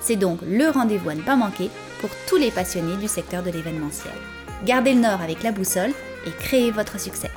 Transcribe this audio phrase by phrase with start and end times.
[0.00, 3.50] C'est donc le rendez-vous à ne pas manquer pour tous les passionnés du secteur de
[3.50, 4.14] l'événementiel.
[4.64, 5.92] Gardez le nord avec la boussole
[6.26, 7.30] et créez votre succès.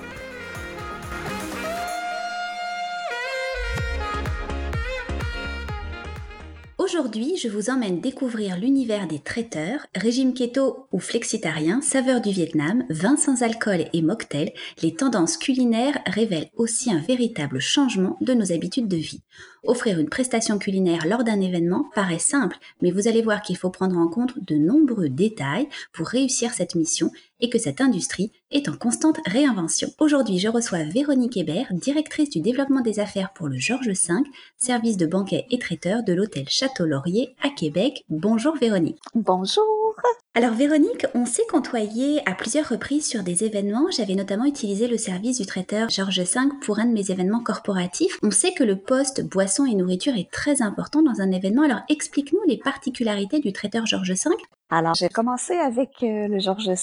[6.92, 12.84] Aujourd'hui, je vous emmène découvrir l'univers des traiteurs, régime keto ou flexitarien, saveur du Vietnam,
[12.90, 14.54] vin sans alcool et mocktail.
[14.82, 19.22] Les tendances culinaires révèlent aussi un véritable changement de nos habitudes de vie.
[19.64, 23.70] Offrir une prestation culinaire lors d'un événement paraît simple, mais vous allez voir qu'il faut
[23.70, 27.12] prendre en compte de nombreux détails pour réussir cette mission
[27.42, 29.90] et que cette industrie est en constante réinvention.
[30.00, 34.14] Aujourd'hui, je reçois Véronique Hébert, directrice du développement des affaires pour le Georges V,
[34.58, 38.06] service de banquet et traiteur de l'hôtel Château Laurier à Québec.
[38.10, 39.00] Bonjour Véronique.
[39.14, 39.89] Bonjour.
[40.36, 43.88] Alors Véronique, on s'est côtoyé à plusieurs reprises sur des événements.
[43.92, 48.18] J'avais notamment utilisé le service du traiteur Georges V pour un de mes événements corporatifs.
[48.24, 51.64] On sait que le poste boisson et nourriture est très important dans un événement.
[51.64, 54.30] Alors explique-nous les particularités du traiteur Georges V.
[54.72, 56.76] Alors, j'ai commencé avec euh, le Georges V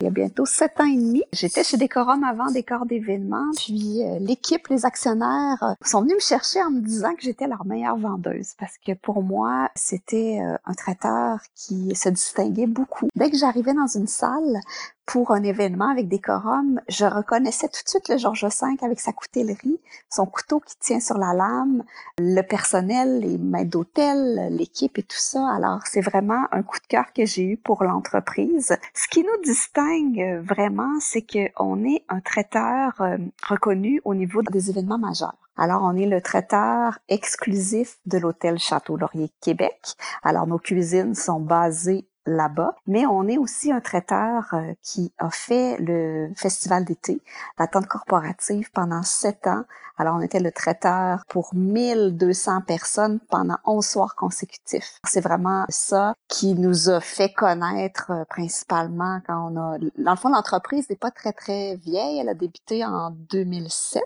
[0.00, 1.24] il y a bientôt sept ans et demi.
[1.32, 3.50] J'étais chez Décorum avant Décor d'événements.
[3.56, 7.48] Puis euh, l'équipe, les actionnaires euh, sont venus me chercher en me disant que j'étais
[7.48, 13.08] leur meilleure vendeuse parce que pour moi, c'était un traiteur qui se distinguait beaucoup.
[13.14, 14.60] Dès que j'arrivais dans une salle,
[15.06, 19.12] pour un événement avec décorum, je reconnaissais tout de suite le Georges V avec sa
[19.12, 21.82] coutellerie, son couteau qui tient sur la lame,
[22.18, 25.46] le personnel, les maîtres d'hôtel, l'équipe et tout ça.
[25.54, 28.76] Alors, c'est vraiment un coup de cœur que j'ai eu pour l'entreprise.
[28.94, 34.70] Ce qui nous distingue vraiment, c'est qu'on est un traiteur euh, reconnu au niveau des
[34.70, 35.36] événements majeurs.
[35.56, 39.94] Alors, on est le traiteur exclusif de l'hôtel Château Laurier Québec.
[40.22, 45.30] Alors, nos cuisines sont basées là-bas, mais on est aussi un traiteur euh, qui a
[45.30, 47.20] fait le festival d'été,
[47.58, 49.64] la tente corporative pendant sept ans.
[49.98, 54.98] Alors, on était le traiteur pour 1200 personnes pendant 11 soirs consécutifs.
[55.06, 59.78] C'est vraiment ça qui nous a fait connaître euh, principalement quand on a...
[59.98, 62.18] Dans le fond, l'entreprise n'est pas très, très vieille.
[62.18, 64.02] Elle a débuté en 2007.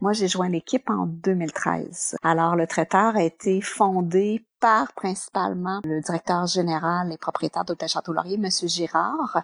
[0.00, 2.16] Moi, j'ai joint l'équipe en 2013.
[2.22, 8.38] Alors, le traiteur a été fondé par principalement le directeur général et propriétaire d'Hôtel Château-Laurier,
[8.38, 9.42] Monsieur Girard,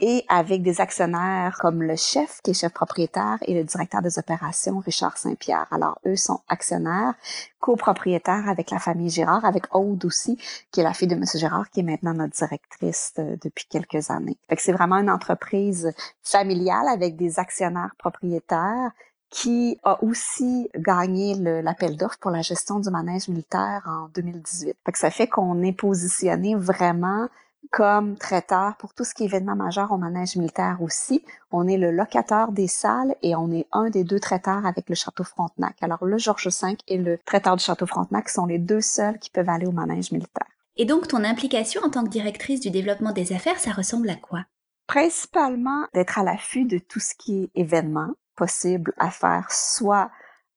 [0.00, 4.18] et avec des actionnaires comme le chef, qui est chef propriétaire, et le directeur des
[4.18, 5.68] opérations, Richard Saint-Pierre.
[5.70, 7.14] Alors, eux sont actionnaires,
[7.60, 10.36] copropriétaires avec la famille Girard, avec Aude aussi,
[10.72, 14.36] qui est la fille de Monsieur Girard, qui est maintenant notre directrice depuis quelques années.
[14.48, 15.92] Fait que c'est vraiment une entreprise
[16.24, 18.90] familiale avec des actionnaires propriétaires
[19.36, 24.74] qui a aussi gagné l'appel d'offres pour la gestion du manège militaire en 2018.
[24.82, 27.28] Fait que ça fait qu'on est positionné vraiment
[27.70, 31.22] comme traiteur pour tout ce qui est événement majeur au manège militaire aussi.
[31.50, 34.94] On est le locateur des salles et on est un des deux traiteurs avec le
[34.94, 35.76] Château Frontenac.
[35.82, 39.28] Alors le Georges V et le traiteur du Château Frontenac sont les deux seuls qui
[39.28, 40.48] peuvent aller au manège militaire.
[40.78, 44.16] Et donc ton implication en tant que directrice du développement des affaires, ça ressemble à
[44.16, 44.46] quoi?
[44.86, 50.10] Principalement d'être à l'affût de tout ce qui est événement, possible à faire soit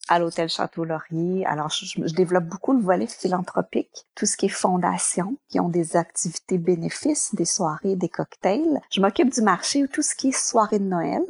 [0.09, 1.45] à l'hôtel Château Laurier.
[1.45, 5.95] Alors, je, développe beaucoup le volet philanthropique, tout ce qui est fondation, qui ont des
[5.95, 8.81] activités bénéfices, des soirées, des cocktails.
[8.91, 11.23] Je m'occupe du marché ou tout ce qui est soirée de Noël.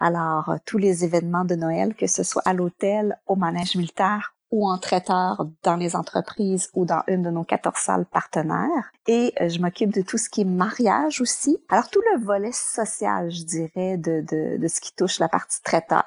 [0.00, 4.33] Alors, euh, tous les événements de Noël, que ce soit à l'hôtel, au manège militaire
[4.54, 8.92] ou en traiteur dans les entreprises ou dans une de nos 14 salles partenaires.
[9.08, 11.58] Et euh, je m'occupe de tout ce qui est mariage aussi.
[11.68, 15.60] Alors tout le volet social, je dirais, de, de, de ce qui touche la partie
[15.60, 16.04] traiteur.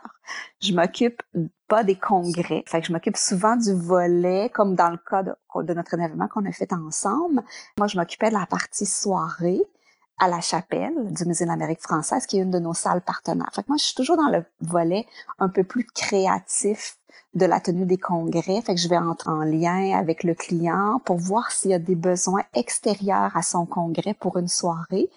[0.62, 1.22] Je m'occupe
[1.68, 2.64] pas des congrès.
[2.68, 6.46] Fait que je m'occupe souvent du volet, comme dans le cas de, notre événement qu'on
[6.46, 7.44] a fait ensemble.
[7.78, 9.62] Moi, je m'occupais de la partie soirée
[10.20, 13.50] à la chapelle du Musée de l'Amérique française, qui est une de nos salles partenaires.
[13.54, 15.06] Fait que moi, je suis toujours dans le volet
[15.38, 16.97] un peu plus créatif
[17.34, 18.62] de la tenue des congrès.
[18.62, 21.96] Fait je vais entrer en lien avec le client pour voir s'il y a des
[21.96, 25.10] besoins extérieurs à son congrès pour une soirée.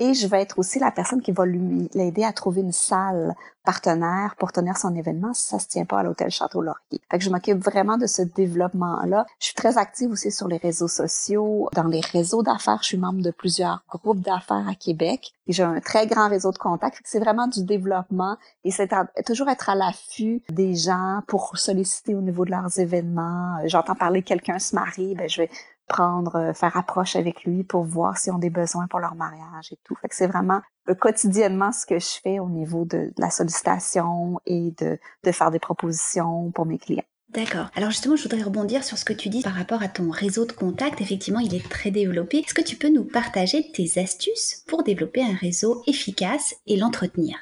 [0.00, 3.34] Et je vais être aussi la personne qui va l'aider à trouver une salle
[3.64, 7.00] partenaire pour tenir son événement si ça se tient pas à l'hôtel Château Laurier.
[7.10, 9.26] Fait que je m'occupe vraiment de ce développement-là.
[9.40, 12.78] Je suis très active aussi sur les réseaux sociaux, dans les réseaux d'affaires.
[12.80, 15.32] Je suis membre de plusieurs groupes d'affaires à Québec.
[15.48, 17.00] J'ai un très grand réseau de contacts.
[17.04, 18.88] C'est vraiment du développement et c'est
[19.26, 23.58] toujours être à l'affût des gens pour solliciter au niveau de leurs événements.
[23.66, 25.50] J'entends parler quelqu'un se marie, ben je vais
[25.88, 29.72] prendre, euh, faire approche avec lui pour voir s'ils ont des besoins pour leur mariage
[29.72, 29.94] et tout.
[29.96, 34.40] Fait que c'est vraiment euh, quotidiennement ce que je fais au niveau de, la sollicitation
[34.46, 37.04] et de, de faire des propositions pour mes clients.
[37.30, 37.66] D'accord.
[37.74, 40.46] Alors justement, je voudrais rebondir sur ce que tu dis par rapport à ton réseau
[40.46, 41.00] de contacts.
[41.00, 42.38] Effectivement, il est très développé.
[42.38, 47.36] Est-ce que tu peux nous partager tes astuces pour développer un réseau efficace et l'entretenir?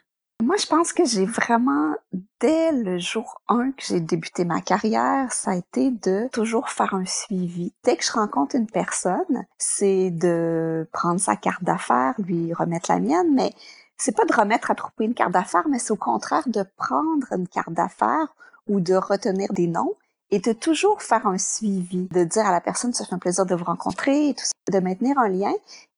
[0.47, 1.97] Moi, je pense que j'ai vraiment,
[2.39, 6.95] dès le jour 1 que j'ai débuté ma carrière, ça a été de toujours faire
[6.95, 7.73] un suivi.
[7.83, 13.01] Dès que je rencontre une personne, c'est de prendre sa carte d'affaires, lui remettre la
[13.01, 13.53] mienne, mais
[13.97, 17.27] c'est pas de remettre à propos une carte d'affaires, mais c'est au contraire de prendre
[17.33, 18.33] une carte d'affaires
[18.69, 19.95] ou de retenir des noms
[20.31, 23.47] et de toujours faire un suivi, de dire à la personne, ça fait un plaisir
[23.47, 25.53] de vous rencontrer, et tout ça, de maintenir un lien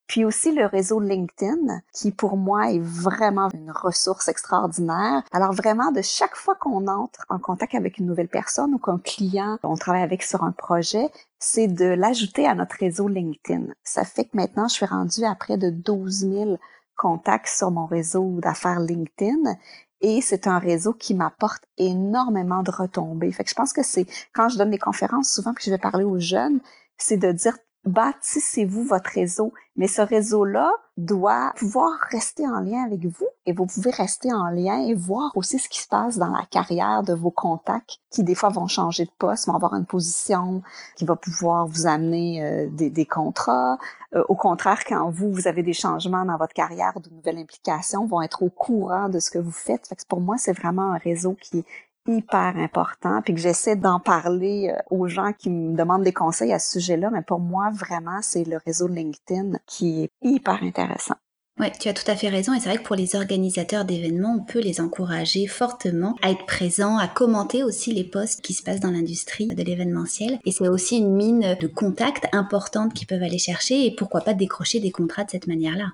[0.09, 5.23] puis aussi le réseau LinkedIn, qui pour moi est vraiment une ressource extraordinaire.
[5.33, 8.99] Alors vraiment, de chaque fois qu'on entre en contact avec une nouvelle personne ou qu'un
[8.99, 13.67] client, on travaille avec sur un projet, c'est de l'ajouter à notre réseau LinkedIn.
[13.85, 16.57] Ça fait que maintenant, je suis rendue à près de 12 000
[16.97, 19.57] contacts sur mon réseau d'affaires LinkedIn.
[20.01, 23.33] Et c'est un réseau qui m'apporte énormément de retombées.
[23.33, 25.79] Fait que je pense que c'est, quand je donne des conférences, souvent que je vais
[25.79, 26.61] parler aux jeunes,
[26.97, 29.53] c'est de dire bâtissez-vous votre réseau.
[29.77, 34.49] Mais ce réseau-là doit pouvoir rester en lien avec vous et vous pouvez rester en
[34.49, 38.25] lien et voir aussi ce qui se passe dans la carrière de vos contacts qui
[38.25, 40.63] des fois vont changer de poste, vont avoir une position
[40.97, 43.79] qui va pouvoir vous amener euh, des, contrats.
[44.15, 48.07] Euh, au contraire, quand vous, vous avez des changements dans votre carrière, de nouvelles implications,
[48.07, 49.87] vont être au courant de ce que vous faites.
[49.87, 51.65] Fait que pour moi, c'est vraiment un réseau qui
[52.09, 56.53] hyper important, puis que j'essaie d'en parler euh, aux gens qui me demandent des conseils
[56.53, 61.15] à ce sujet-là, mais pour moi, vraiment, c'est le réseau LinkedIn qui est hyper intéressant.
[61.61, 62.55] Oui, tu as tout à fait raison.
[62.55, 66.47] Et c'est vrai que pour les organisateurs d'événements, on peut les encourager fortement à être
[66.47, 70.39] présents, à commenter aussi les posts qui se passent dans l'industrie de l'événementiel.
[70.45, 74.35] Et c'est aussi une mine de contacts importantes qu'ils peuvent aller chercher et pourquoi pas
[74.35, 75.87] décrocher des contrats de cette manière-là.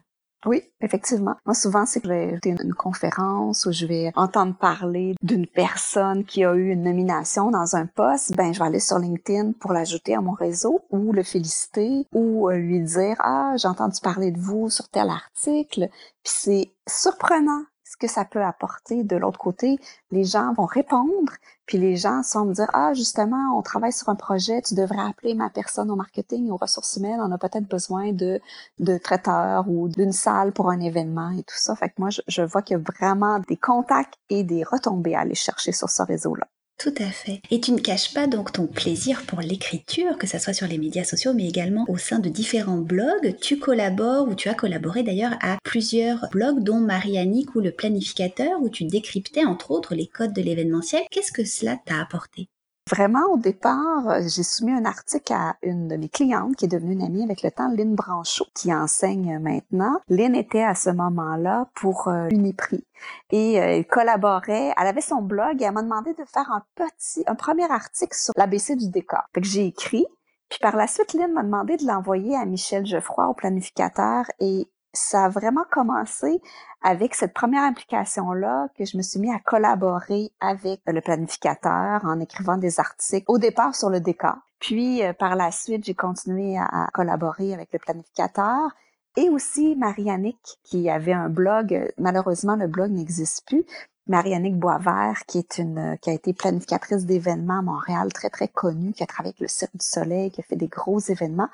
[0.46, 1.34] Oui, effectivement.
[1.46, 5.46] Moi, souvent, c'est que je vais une, une conférence où je vais entendre parler d'une
[5.46, 8.36] personne qui a eu une nomination dans un poste.
[8.36, 12.50] Ben, je vais aller sur LinkedIn pour l'ajouter à mon réseau ou le féliciter ou
[12.50, 15.88] euh, lui dire, ah, j'ai entendu parler de vous sur tel article.
[16.22, 19.78] Puis c'est surprenant ce que ça peut apporter de l'autre côté.
[20.10, 21.32] Les gens vont répondre,
[21.66, 25.00] puis les gens sont me dire ah justement on travaille sur un projet, tu devrais
[25.00, 28.40] appeler ma personne au marketing, aux ressources humaines, on a peut-être besoin de
[28.80, 31.74] de traiteurs ou d'une salle pour un événement et tout ça.
[31.76, 35.14] Fait que moi je, je vois qu'il y a vraiment des contacts et des retombées
[35.14, 36.46] à aller chercher sur ce réseau-là.
[36.78, 37.40] Tout à fait.
[37.50, 40.76] Et tu ne caches pas donc ton plaisir pour l'écriture, que ce soit sur les
[40.76, 43.36] médias sociaux, mais également au sein de différents blogs.
[43.40, 48.60] Tu collabores, ou tu as collaboré d'ailleurs à plusieurs blogs, dont Marianique ou Le Planificateur,
[48.60, 51.02] où tu décryptais entre autres les codes de l'événementiel.
[51.10, 52.48] Qu'est-ce que cela t'a apporté?
[52.90, 56.68] Vraiment, au départ, euh, j'ai soumis un article à une de mes clientes qui est
[56.68, 60.00] devenue une amie avec le temps, Lynn Branchot, qui enseigne maintenant.
[60.10, 62.84] Lynn était à ce moment-là pour euh, Uniprix
[63.30, 64.74] et euh, elle collaborait.
[64.78, 68.14] Elle avait son blog et elle m'a demandé de faire un petit, un premier article
[68.14, 69.22] sur l'ABC du décor.
[69.32, 70.06] Que j'ai écrit.
[70.50, 74.68] Puis par la suite, Lynn m'a demandé de l'envoyer à Michel Geoffroy, au planificateur, et
[74.94, 76.40] ça a vraiment commencé
[76.82, 82.20] avec cette première implication-là que je me suis mis à collaborer avec le planificateur en
[82.20, 84.36] écrivant des articles au départ sur le décor.
[84.60, 88.70] Puis euh, par la suite, j'ai continué à, collaborer avec le planificateur
[89.16, 91.92] et aussi Marianique qui avait un blog.
[91.98, 93.64] Malheureusement, le blog n'existe plus,
[94.06, 98.92] Marianique Boisvert, qui est une, qui a été planificatrice d'événements à Montréal, très, très connue,
[98.92, 101.48] qui a travaillé avec le Cirque du Soleil, qui a fait des gros événements,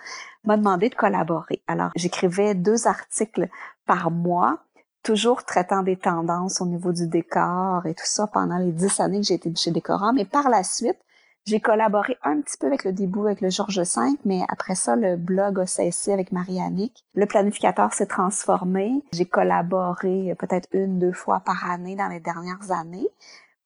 [0.45, 1.63] m'a demandé de collaborer.
[1.69, 3.49] Alors, j'écrivais deux articles
[3.87, 4.59] par mois,
[5.03, 9.21] toujours traitant des tendances au niveau du décor et tout ça pendant les dix années
[9.21, 10.17] que j'ai été chez Décorum.
[10.17, 10.99] Mais par la suite,
[11.47, 14.97] j'ai collaboré un petit peu avec le début avec le Georges V, mais après ça,
[14.97, 17.05] le blog a cessé avec Marianique.
[17.15, 19.03] Le planificateur s'est transformé.
[19.13, 23.09] J'ai collaboré peut-être une, deux fois par année dans les dernières années.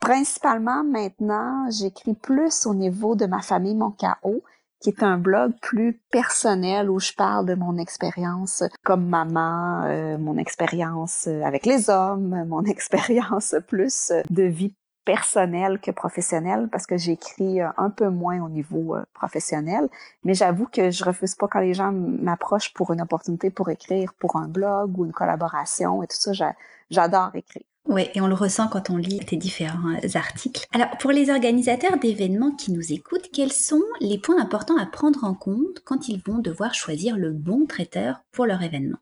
[0.00, 4.42] Principalement, maintenant, j'écris plus au niveau de ma famille, mon chaos,
[4.80, 10.18] qui est un blog plus personnel où je parle de mon expérience comme maman, euh,
[10.18, 16.96] mon expérience avec les hommes, mon expérience plus de vie personnel que professionnel parce que
[16.96, 19.88] j'écris euh, un peu moins au niveau euh, professionnel.
[20.24, 24.12] Mais j'avoue que je refuse pas quand les gens m'approchent pour une opportunité pour écrire
[24.14, 26.32] pour un blog ou une collaboration et tout ça.
[26.90, 27.62] J'adore écrire.
[27.86, 30.66] Oui, et on le ressent quand on lit tes différents euh, articles.
[30.72, 35.24] Alors, pour les organisateurs d'événements qui nous écoutent, quels sont les points importants à prendre
[35.24, 38.96] en compte quand ils vont devoir choisir le bon traiteur pour leur événement?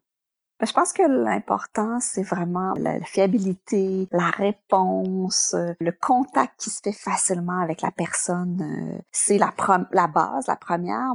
[0.66, 6.80] Je pense que l'important, c'est vraiment la fiabilité, la réponse, euh, le contact qui se
[6.82, 8.60] fait facilement avec la personne.
[8.62, 9.52] Euh, c'est la,
[10.06, 11.12] base, la première.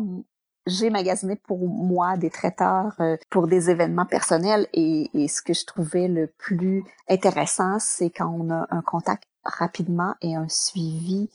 [0.65, 5.65] j'ai magasiné pour moi des traiteurs euh, pour des événements personnels et, ce que je
[5.65, 11.29] trouvais le plus intéressant, c'est quand on a un contact rapidement et un suivi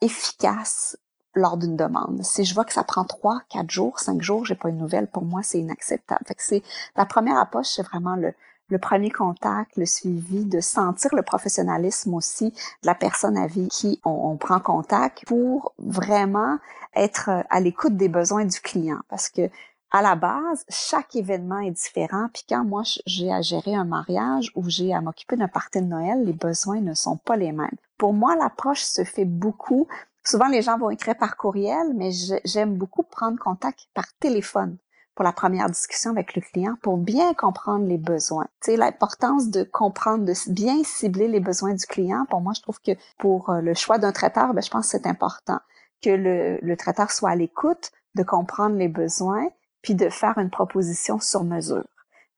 [0.00, 0.96] efficace
[1.34, 2.22] lors d'une demande.
[2.24, 5.06] Si je vois que ça prend trois, quatre jours, cinq jours, j'ai pas une nouvelle,
[5.06, 6.24] pour moi, c'est inacceptable.
[6.38, 6.62] C'est
[6.96, 8.34] la première approche, c'est vraiment le,
[8.78, 14.36] premier contact, le suivi, de sentir le professionnalisme aussi de la personne avec qui on,
[14.36, 16.58] prend contact pour vraiment
[16.94, 18.98] être à l'écoute des besoins du client.
[19.08, 19.48] Parce que
[19.90, 22.28] à la base, chaque événement est différent.
[22.32, 25.86] Puis quand moi j'ai à gérer un mariage ou j'ai à m'occuper d'un party de
[25.86, 27.70] Noël, les besoins ne sont pas les mêmes.
[27.96, 29.88] Pour moi, l'approche se fait beaucoup.
[30.24, 32.10] Souvent, les gens vont écrire par courriel, mais
[32.44, 34.76] j'aime beaucoup prendre contact par téléphone
[35.14, 38.46] pour la première discussion avec le client pour bien comprendre les besoins.
[38.62, 42.24] Tu l'importance de comprendre, de bien cibler les besoins du client.
[42.30, 44.90] Pour moi, je trouve que pour euh, le choix d'un traiteur, ben, je pense que
[44.92, 45.58] c'est important
[46.02, 49.48] que le, le traiteur soit à l'écoute, de comprendre les besoins,
[49.82, 51.88] puis de faire une proposition sur mesure.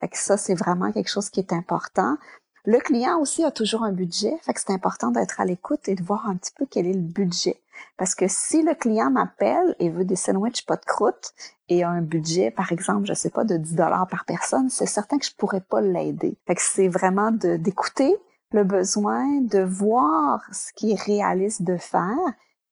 [0.01, 2.17] Fait que ça, c'est vraiment quelque chose qui est important.
[2.65, 5.95] Le client aussi a toujours un budget, fait que c'est important d'être à l'écoute et
[5.95, 7.61] de voir un petit peu quel est le budget.
[7.97, 11.33] Parce que si le client m'appelle et veut des sandwichs pas de croûte
[11.69, 14.87] et a un budget, par exemple, je sais pas, de 10 dollars par personne, c'est
[14.87, 16.37] certain que je pourrais pas l'aider.
[16.47, 18.17] Fait c'est vraiment d'écouter
[18.53, 22.17] le besoin, de voir ce qui est réaliste de faire.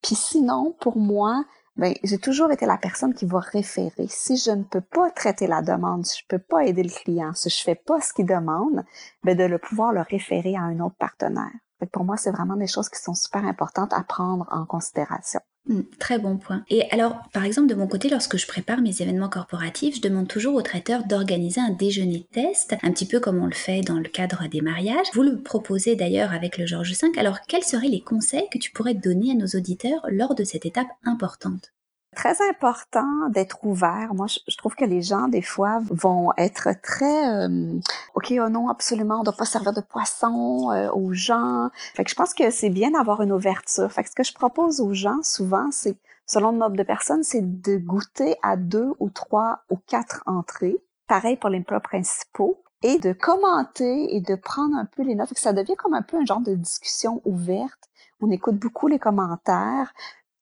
[0.03, 1.45] Puis sinon, pour moi,
[1.77, 4.09] ben, j'ai toujours été la personne qui va référer.
[4.09, 7.33] Si je ne peux pas traiter la demande, si je peux pas aider le client,
[7.35, 8.85] si je fais pas ce qu'il demande,
[9.23, 11.53] ben, de le pouvoir le référer à un autre partenaire.
[11.87, 15.41] Pour moi, c'est vraiment des choses qui sont super importantes à prendre en considération.
[15.67, 16.65] Hmm, très bon point.
[16.71, 20.27] Et alors, par exemple, de mon côté, lorsque je prépare mes événements corporatifs, je demande
[20.27, 23.99] toujours au traiteur d'organiser un déjeuner test, un petit peu comme on le fait dans
[23.99, 25.09] le cadre des mariages.
[25.13, 27.09] Vous le proposez d'ailleurs avec le Georges V.
[27.19, 30.65] Alors, quels seraient les conseils que tu pourrais donner à nos auditeurs lors de cette
[30.65, 31.73] étape importante?
[32.15, 34.15] Très important d'être ouvert.
[34.15, 37.79] Moi, je, trouve que les gens, des fois, vont être très euh,
[38.15, 41.71] OK, oh non, absolument, on doit pas servir de poisson euh, aux gens.
[41.95, 43.91] Fait que je pense que c'est bien d'avoir une ouverture.
[43.93, 45.97] Fait que ce que je propose aux gens, souvent, c'est,
[46.27, 50.77] selon le nombre de personnes, c'est de goûter à deux ou trois ou quatre entrées.
[51.07, 55.37] Pareil pour les plats principaux et de commenter et de prendre un peu les notes.
[55.37, 57.89] Ça devient comme un peu un genre de discussion ouverte.
[58.21, 59.93] On écoute beaucoup les commentaires.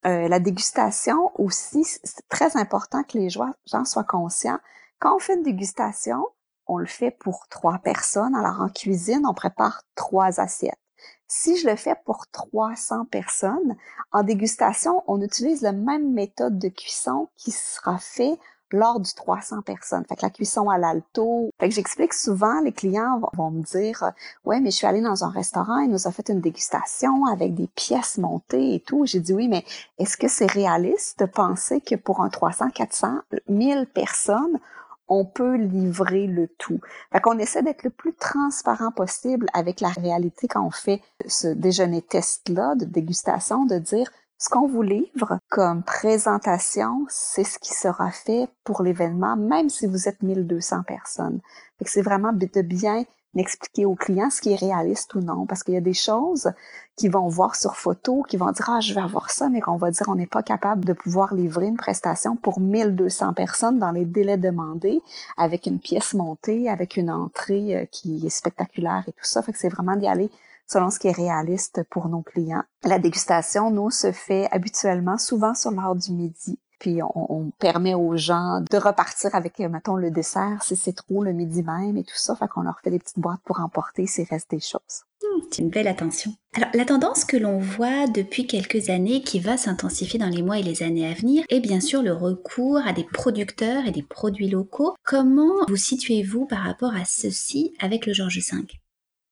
[0.07, 3.53] Euh, la dégustation aussi, c'est très important que les gens
[3.85, 4.59] soient conscients.
[4.99, 6.25] Quand on fait une dégustation,
[6.65, 8.35] on le fait pour trois personnes.
[8.35, 10.79] Alors en cuisine, on prépare trois assiettes.
[11.27, 13.75] Si je le fais pour 300 personnes,
[14.13, 18.39] en dégustation, on utilise la même méthode de cuisson qui sera fait
[18.71, 20.03] lors du 300 personnes.
[20.07, 21.49] Fait que la cuisson à l'alto.
[21.59, 24.11] Fait que j'explique souvent, les clients vont, me dire,
[24.45, 27.53] ouais, mais je suis allée dans un restaurant, il nous a fait une dégustation avec
[27.53, 29.05] des pièces montées et tout.
[29.05, 29.63] J'ai dit oui, mais
[29.99, 34.59] est-ce que c'est réaliste de penser que pour un 300, 400, 1000 personnes,
[35.07, 36.81] on peut livrer le tout.
[37.11, 41.47] Fait qu'on essaie d'être le plus transparent possible avec la réalité quand on fait ce
[41.47, 47.73] déjeuner test-là de dégustation, de dire ce qu'on vous livre comme présentation, c'est ce qui
[47.73, 51.39] sera fait pour l'événement, même si vous êtes 1200 personnes.
[51.85, 53.03] C'est vraiment de bien
[53.35, 56.51] expliquer aux clients ce qui est réaliste ou non, parce qu'il y a des choses
[56.95, 59.77] qu'ils vont voir sur photo, qui vont dire, ah, je vais avoir ça, mais qu'on
[59.77, 63.91] va dire, on n'est pas capable de pouvoir livrer une prestation pour 1200 personnes dans
[63.91, 65.01] les délais demandés,
[65.37, 69.41] avec une pièce montée, avec une entrée euh, qui est spectaculaire et tout ça.
[69.41, 70.31] Fait que c'est vraiment d'y aller
[70.67, 72.63] selon ce qui est réaliste pour nos clients.
[72.83, 76.59] La dégustation, nous, se fait habituellement souvent sur l'heure du midi.
[76.79, 81.33] Puis on, permet aux gens de repartir avec, mettons, le dessert si c'est trop le
[81.33, 82.35] midi même et tout ça.
[82.35, 85.05] Fait qu'on leur fait des petites boîtes pour emporter s'il reste des choses.
[85.23, 86.33] Hmm, c'est une belle attention.
[86.53, 90.59] Alors, la tendance que l'on voit depuis quelques années, qui va s'intensifier dans les mois
[90.59, 94.03] et les années à venir, est bien sûr le recours à des producteurs et des
[94.03, 94.95] produits locaux.
[95.03, 98.67] Comment vous situez-vous par rapport à ceci avec le Georges V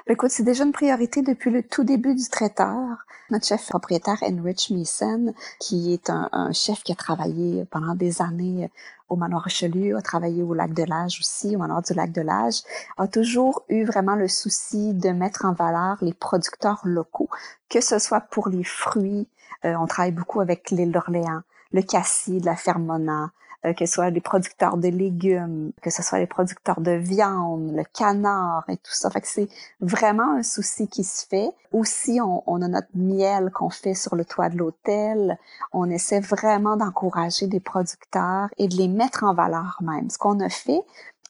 [0.08, 3.08] Écoute, c'est déjà une priorité depuis le tout début du traiteur.
[3.32, 8.70] Notre chef propriétaire, Enrich Meeson, qui est un, chef qui a travaillé pendant des années
[9.10, 12.22] au manoir Richelieu, a travaillé au lac de l'Age aussi, au manoir du lac de
[12.22, 12.62] l'Age,
[12.98, 17.30] a toujours eu vraiment le souci de mettre en valeur les producteurs locaux,
[17.68, 19.28] que ce soit pour les fruits,
[19.66, 23.32] euh, on travaille beaucoup avec l'île d'Orléans, le cassis de la Fermona,
[23.74, 27.84] que ce soit les producteurs de légumes, que ce soit les producteurs de viande, le
[27.93, 29.10] canard et tout ça.
[29.10, 29.50] Fait que c'est
[29.81, 31.50] vraiment un souci qui se fait.
[31.72, 35.38] Aussi, on, on a notre miel qu'on fait sur le toit de l'hôtel.
[35.74, 40.10] On essaie vraiment d'encourager des producteurs et de les mettre en valeur même.
[40.10, 40.81] Ce qu'on a fait,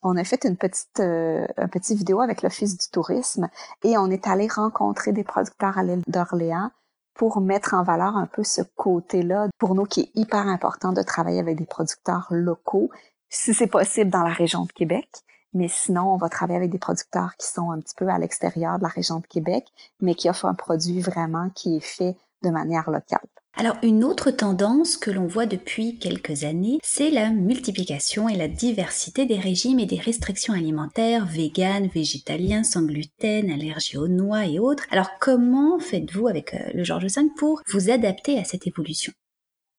[0.06, 3.50] on a fait une petite, euh, une petite vidéo avec l'Office du tourisme
[3.84, 6.72] et on est allé rencontrer des producteurs à l'île d'Orléans
[7.16, 11.02] pour mettre en valeur un peu ce côté-là, pour nous qui est hyper important de
[11.02, 12.92] travailler avec des producteurs locaux,
[13.30, 15.10] si c'est possible dans la région de Québec.
[15.54, 18.78] Mais sinon, on va travailler avec des producteurs qui sont un petit peu à l'extérieur
[18.78, 19.66] de la région de Québec,
[20.02, 23.28] mais qui offrent un produit vraiment qui est fait de manière locale.
[23.58, 28.50] Alors une autre tendance que l'on voit depuis quelques années, c'est la multiplication et la
[28.50, 34.60] diversité des régimes et des restrictions alimentaires, véganes, végétaliens, sans gluten, allergie aux noix et
[34.60, 34.84] autres.
[34.92, 39.14] Alors comment faites-vous avec euh, le Georges V pour vous adapter à cette évolution?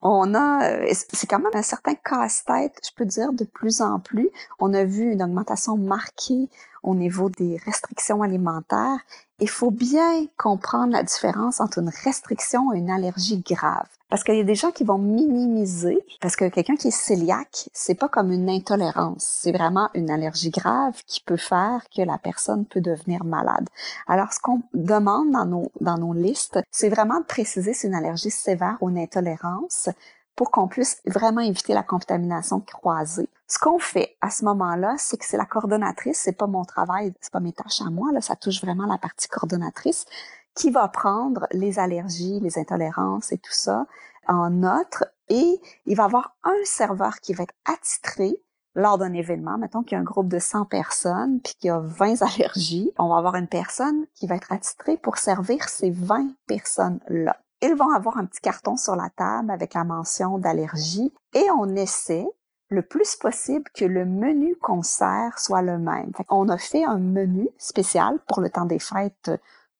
[0.01, 3.99] On a, euh, c'est quand même un certain casse-tête, je peux dire, de plus en
[3.99, 4.29] plus.
[4.59, 6.49] On a vu une augmentation marquée
[6.83, 8.99] au niveau des restrictions alimentaires.
[9.39, 13.87] Il faut bien comprendre la différence entre une restriction et une allergie grave.
[14.09, 17.69] Parce qu'il y a des gens qui vont minimiser, parce que quelqu'un qui est cœliaque,
[17.71, 22.17] c'est pas comme une intolérance, c'est vraiment une allergie grave qui peut faire que la
[22.17, 23.67] personne peut devenir malade.
[24.07, 27.87] Alors, ce qu'on demande dans nos, dans nos listes, c'est vraiment de préciser si c'est
[27.89, 29.89] une allergie sévère ou une intolérance
[30.37, 33.27] pour qu'on puisse vraiment éviter la contamination croisée.
[33.47, 37.11] Ce qu'on fait à ce moment-là, c'est que c'est la coordonnatrice, c'est pas mon travail,
[37.19, 40.05] c'est pas mes tâches à moi, là, ça touche vraiment la partie coordonnatrice,
[40.53, 43.87] qui va prendre les allergies, les intolérances et tout ça
[44.27, 48.39] en note et il va avoir un serveur qui va être attitré
[48.75, 51.71] lors d'un événement, mettons qu'il y a un groupe de 100 personnes puis qu'il y
[51.71, 55.89] a 20 allergies, on va avoir une personne qui va être attitrée pour servir ces
[55.89, 57.37] 20 personnes-là.
[57.61, 61.75] Ils vont avoir un petit carton sur la table avec la mention d'allergie et on
[61.75, 62.27] essaie
[62.69, 66.11] le plus possible que le menu qu'on sert soit le même.
[66.29, 69.31] on a fait un menu spécial pour le temps des fêtes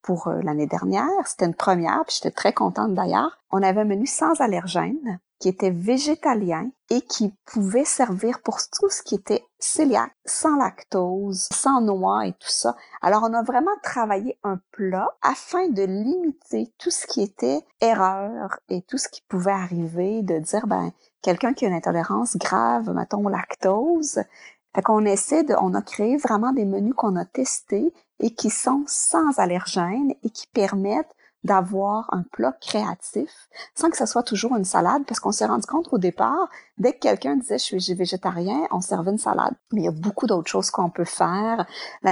[0.01, 1.09] pour euh, l'année dernière.
[1.25, 3.37] C'était une première, puis j'étais très contente d'ailleurs.
[3.51, 8.89] On avait un menu sans allergènes, qui était végétalien et qui pouvait servir pour tout
[8.89, 12.75] ce qui était cœliaque, sans lactose, sans noix et tout ça.
[13.01, 18.59] Alors on a vraiment travaillé un plat afin de limiter tout ce qui était erreur
[18.69, 20.91] et tout ce qui pouvait arriver, de dire ben
[21.21, 24.21] quelqu'un qui a une intolérance grave, mettons lactose,
[24.77, 28.51] fait qu'on essaie de, on a créé vraiment des menus qu'on a testés et qui
[28.51, 31.15] sont sans allergènes et qui permettent
[31.47, 35.65] d'avoir un plat créatif sans que ce soit toujours une salade parce qu'on s'est rendu
[35.65, 39.55] compte au départ, dès que quelqu'un disait je suis végétarien, on servait une salade.
[39.71, 41.65] Mais il y a beaucoup d'autres choses qu'on peut faire.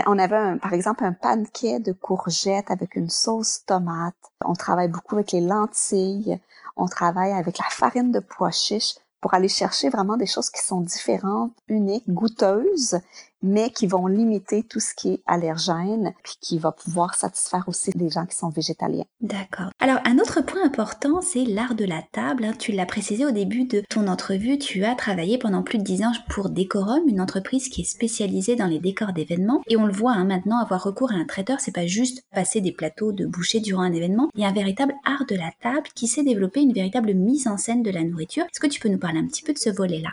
[0.08, 4.16] On avait par exemple un panquet de courgettes avec une sauce tomate.
[4.44, 6.40] On travaille beaucoup avec les lentilles.
[6.78, 10.64] On travaille avec la farine de pois chiches pour aller chercher vraiment des choses qui
[10.64, 13.00] sont différentes, uniques, goûteuses,
[13.46, 17.92] mais qui vont limiter tout ce qui est allergène, puis qui va pouvoir satisfaire aussi
[17.96, 19.06] les gens qui sont végétaliens.
[19.22, 19.70] D'accord.
[19.80, 22.46] Alors, un autre point important, c'est l'art de la table.
[22.46, 22.54] Hein.
[22.58, 26.04] Tu l'as précisé au début de ton entrevue, tu as travaillé pendant plus de dix
[26.04, 29.62] ans pour Décorum, une entreprise qui est spécialisée dans les décors d'événements.
[29.68, 32.62] Et on le voit hein, maintenant, avoir recours à un traiteur, c'est pas juste passer
[32.62, 34.30] des plateaux de boucher durant un événement.
[34.36, 37.48] Il y a un véritable art de la table qui s'est développé, une véritable mise
[37.48, 38.46] en scène de la nourriture.
[38.46, 40.10] Est-ce que tu peux nous parler un petit peu de ce volet-là?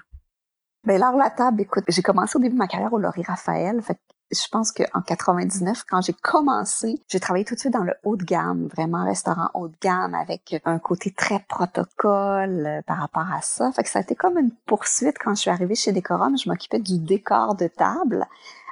[0.84, 3.80] Ben, l'art la table, écoute, j'ai commencé au début de ma carrière au Laurie Raphaël.
[3.82, 3.98] Fait
[4.32, 8.16] je pense qu'en 99, quand j'ai commencé, j'ai travaillé tout de suite dans le haut
[8.16, 13.30] de gamme, vraiment restaurant haut de gamme avec un côté très protocole euh, par rapport
[13.30, 13.70] à ça.
[13.72, 16.38] Fait que ça a été comme une poursuite quand je suis arrivée chez Décorum.
[16.38, 18.26] Je m'occupais du décor de table.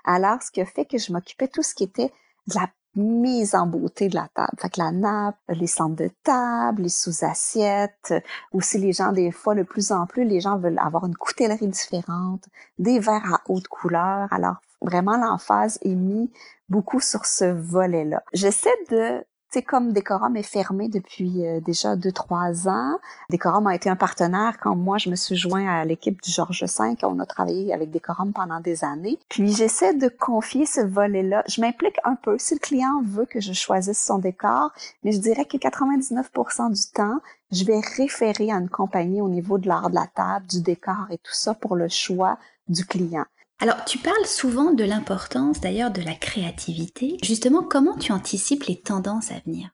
[0.04, 2.10] Alors, ce qui a fait que je m'occupais tout ce qui était
[2.46, 4.52] de la mise en beauté de la table.
[4.58, 8.14] Fait que la nappe, les centres de table, les sous-assiettes,
[8.52, 11.68] aussi les gens, des fois, de plus en plus, les gens veulent avoir une coutellerie
[11.68, 12.44] différente,
[12.78, 14.32] des verres à haute couleur.
[14.32, 16.28] Alors, vraiment, l'emphase est mise
[16.68, 18.22] beaucoup sur ce volet-là.
[18.32, 22.98] J'essaie de c'est comme Décorum est fermé depuis euh, déjà deux trois ans.
[23.30, 26.62] Décorum a été un partenaire quand moi je me suis joint à l'équipe du Georges
[26.62, 26.94] V.
[27.02, 29.18] On a travaillé avec Décorum pendant des années.
[29.28, 31.42] Puis j'essaie de confier ce volet-là.
[31.48, 34.70] Je m'implique un peu si le client veut que je choisisse son décor,
[35.02, 39.58] mais je dirais que 99% du temps, je vais référer à une compagnie au niveau
[39.58, 43.26] de l'art de la table, du décor et tout ça pour le choix du client.
[43.62, 47.18] Alors, tu parles souvent de l'importance d'ailleurs de la créativité.
[47.22, 49.68] Justement, comment tu anticipes les tendances à venir?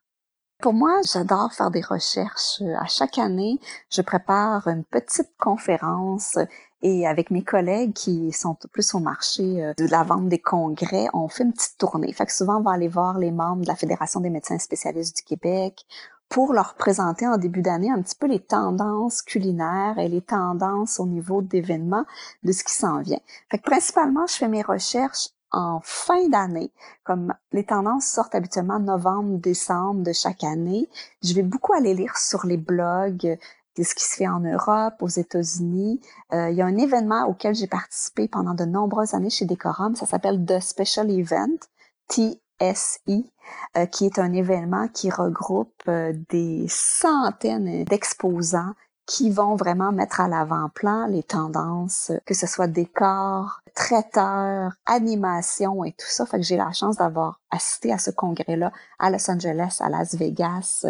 [0.60, 2.60] Pour moi, j'adore faire des recherches.
[2.80, 3.60] À chaque année,
[3.92, 6.36] je prépare une petite conférence
[6.82, 11.06] et avec mes collègues qui sont plus au marché euh, de la vente des congrès,
[11.14, 12.12] on fait une petite tournée.
[12.12, 15.16] Fait que souvent, on va aller voir les membres de la Fédération des médecins spécialistes
[15.16, 15.86] du Québec
[16.28, 21.00] pour leur présenter en début d'année un petit peu les tendances culinaires et les tendances
[21.00, 22.04] au niveau d'événements
[22.42, 23.20] de ce qui s'en vient.
[23.50, 26.72] Fait que principalement, je fais mes recherches en fin d'année,
[27.04, 30.88] comme les tendances sortent habituellement novembre, décembre de chaque année,
[31.22, 33.38] je vais beaucoup aller lire sur les blogs
[33.76, 36.00] de ce qui se fait en Europe, aux États-Unis.
[36.32, 39.94] Euh, il y a un événement auquel j'ai participé pendant de nombreuses années chez Decorum,
[39.94, 41.56] ça s'appelle The Special Event,
[42.60, 43.30] SI,
[43.76, 48.72] euh, qui est un événement qui regroupe euh, des centaines d'exposants
[49.06, 55.92] qui vont vraiment mettre à l'avant-plan les tendances, que ce soit décor, traiteur, animation et
[55.92, 56.26] tout ça.
[56.26, 60.86] Fait j'ai la chance d'avoir assisté à ce congrès-là à Los Angeles, à Las Vegas.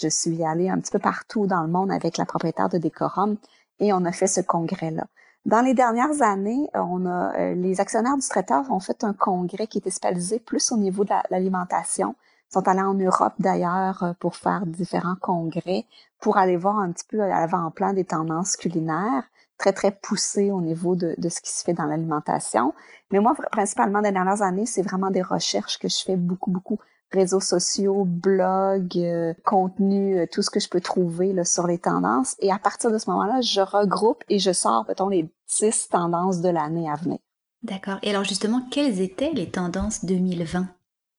[0.00, 3.36] Je suis allée un petit peu partout dans le monde avec la propriétaire de Décorum
[3.80, 5.06] et on a fait ce congrès-là.
[5.46, 9.68] Dans les dernières années, on a euh, les actionnaires du traiteur ont fait un congrès
[9.68, 12.16] qui était spécialisé plus au niveau de l'alimentation.
[12.50, 15.86] Ils sont allés en Europe d'ailleurs euh, pour faire différents congrès,
[16.20, 19.22] pour aller voir un petit peu à l'avant-plan des tendances culinaires,
[19.56, 22.74] très très poussées au niveau de, de ce qui se fait dans l'alimentation.
[23.12, 26.50] Mais moi, principalement dans les dernières années, c'est vraiment des recherches que je fais beaucoup,
[26.50, 26.80] beaucoup
[27.12, 32.36] réseaux sociaux, blogs, euh, contenu, euh, tout ce que je peux trouver sur les tendances.
[32.40, 36.40] Et à partir de ce moment-là, je regroupe et je sors, mettons, les six tendances
[36.40, 37.18] de l'année à venir.
[37.62, 37.98] D'accord.
[38.02, 40.68] Et alors justement, quelles étaient les tendances 2020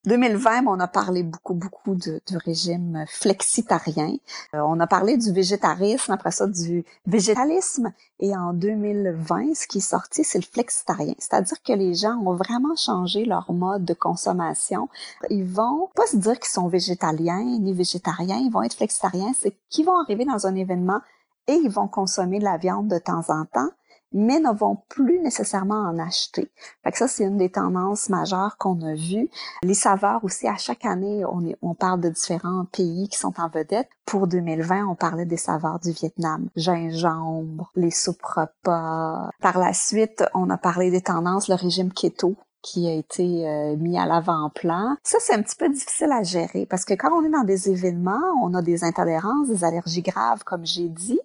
[0.05, 4.15] 2020, on a parlé beaucoup, beaucoup de, régime flexitarien.
[4.53, 7.91] Euh, on a parlé du végétarisme, après ça du végétalisme.
[8.19, 11.13] Et en 2020, ce qui est sorti, c'est le flexitarien.
[11.19, 14.87] C'est-à-dire que les gens ont vraiment changé leur mode de consommation.
[15.29, 19.33] Ils vont pas se dire qu'ils sont végétaliens ni végétariens, ils vont être flexitariens.
[19.37, 21.01] C'est qu'ils vont arriver dans un événement
[21.47, 23.71] et ils vont consommer de la viande de temps en temps
[24.13, 26.51] mais ne vont plus nécessairement en acheter.
[26.83, 29.29] Fait que ça, c'est une des tendances majeures qu'on a vues.
[29.63, 33.33] Les saveurs aussi, à chaque année, on, est, on parle de différents pays qui sont
[33.39, 33.89] en vedette.
[34.05, 39.29] Pour 2020, on parlait des saveurs du Vietnam, gingembre, les soupes repas.
[39.41, 43.75] Par la suite, on a parlé des tendances, le régime keto, qui a été euh,
[43.77, 44.97] mis à l'avant-plan.
[45.03, 47.69] Ça, c'est un petit peu difficile à gérer parce que quand on est dans des
[47.69, 51.19] événements, on a des intolérances, des allergies graves, comme j'ai dit,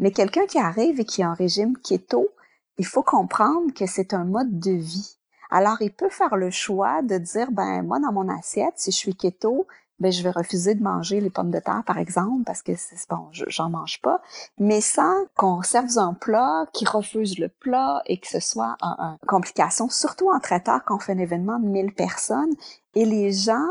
[0.00, 2.30] mais quelqu'un qui arrive et qui a un régime keto,
[2.78, 5.18] il faut comprendre que c'est un mode de vie.
[5.50, 8.96] Alors, il peut faire le choix de dire, ben, moi, dans mon assiette, si je
[8.96, 9.66] suis keto,
[9.98, 12.96] ben, je vais refuser de manger les pommes de terre, par exemple, parce que c'est
[13.10, 14.22] bon, j'en mange pas.
[14.58, 19.18] Mais sans qu'on serve un plat, qui refuse le plat et que ce soit une
[19.28, 22.54] complication, surtout en traiteur quand on fait un événement de 1000 personnes
[22.94, 23.68] et les gens